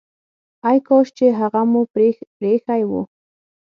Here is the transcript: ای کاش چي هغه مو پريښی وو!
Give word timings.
ای 0.69 0.77
کاش 0.87 1.07
چي 1.17 1.25
هغه 1.39 1.61
مو 1.71 1.81
پريښی 2.41 2.81
وو! 2.89 3.01